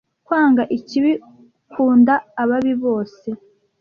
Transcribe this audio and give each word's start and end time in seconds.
kwanga 0.25 0.63
ikibi 0.77 1.11
kunda 1.71 2.15
ababi 2.41 2.73
bose 2.83 3.27